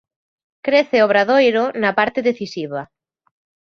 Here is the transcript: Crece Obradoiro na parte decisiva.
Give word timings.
Crece 0.65 0.97
Obradoiro 1.05 1.63
na 1.81 1.91
parte 1.99 2.19
decisiva. 2.29 2.81